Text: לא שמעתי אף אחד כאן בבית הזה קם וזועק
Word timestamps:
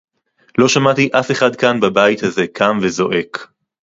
לא 0.57 0.67
שמעתי 0.67 1.09
אף 1.19 1.31
אחד 1.31 1.55
כאן 1.55 1.79
בבית 1.79 2.23
הזה 2.23 2.47
קם 2.47 2.79
וזועק 2.81 3.47